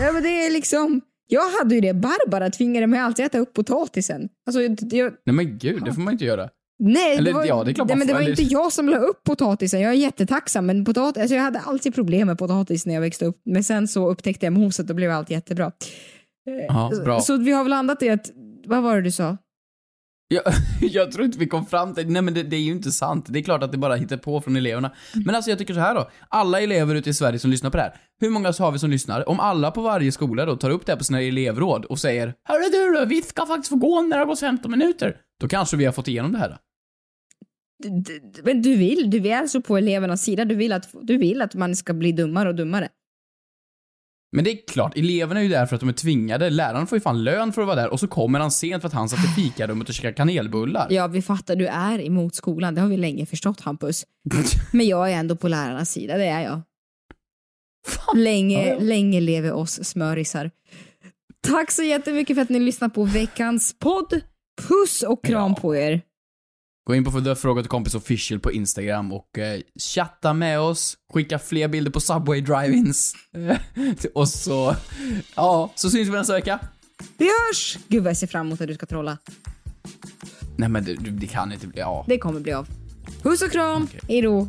[0.00, 1.00] Ja, men det är liksom...
[1.28, 1.94] Jag hade ju det.
[1.94, 4.28] Barbara tvingade mig alltid äta upp potatisen.
[4.46, 4.62] Alltså,
[4.96, 6.48] jag, Nej men gud, det får man inte göra.
[6.78, 8.96] Nej, Eller, det var, ja, det nej, men det var eller- inte jag som la
[8.98, 9.80] upp potatisen.
[9.80, 13.24] Jag är jättetacksam, men potat, alltså jag hade alltid problem med potatis när jag växte
[13.26, 13.40] upp.
[13.44, 15.72] Men sen så upptäckte jag moset och blev allt jättebra.
[16.68, 17.20] Ja, bra.
[17.20, 18.30] Så vi har väl landat i att,
[18.66, 19.36] vad var det du sa?
[20.28, 20.42] Jag,
[20.80, 23.26] jag tror inte vi kom fram till, nej men det, det är ju inte sant.
[23.28, 24.92] Det är klart att det bara hittar på från eleverna.
[25.14, 26.10] Men alltså jag tycker så här då.
[26.28, 27.94] Alla elever ute i Sverige som lyssnar på det här.
[28.20, 29.28] Hur många har vi som lyssnar?
[29.28, 32.34] Om alla på varje skola då tar upp det här på sina elevråd och säger
[32.48, 35.16] Hörru du då, vi ska faktiskt få gå när det har gått 15 minuter.
[35.40, 36.56] Då kanske vi har fått igenom det här.
[37.84, 37.88] d-
[38.34, 40.44] d- Men du vill, du är alltså på elevernas sida.
[40.44, 42.88] Du vill, att, du vill att man ska bli dummare och dummare.
[44.32, 46.50] Men det är klart, eleverna är ju där för att de är tvingade.
[46.50, 48.86] Läraren får ju fan lön för att vara där och så kommer han sent för
[48.86, 50.86] att han satt i fikarummet och käkade kanelbullar.
[50.90, 52.74] Ja, vi fattar, du är emot skolan.
[52.74, 54.04] Det har vi länge förstått, Hampus.
[54.72, 56.62] Men jag är ändå på lärarnas sida, det är jag.
[58.14, 60.50] Länge, länge lever oss smörisar.
[61.40, 64.20] Tack så jättemycket för att ni lyssnar på veckans podd.
[64.68, 66.02] Puss och kram på er.
[66.86, 69.60] Gå in på För Fråga till kompis official på Instagram och eh,
[69.94, 73.14] chatta med oss, skicka fler bilder på Subway drive-ins.
[74.14, 74.76] och så,
[75.34, 76.58] ja, så syns vi nästa vecka.
[77.18, 77.78] Vi hörs!
[77.88, 79.18] Gud vad jag ser fram emot att du ska trolla.
[80.56, 82.04] Nej men det, det kan inte bli, ja.
[82.08, 82.68] Det kommer bli av.
[83.22, 84.48] Puss och kram, hejdå.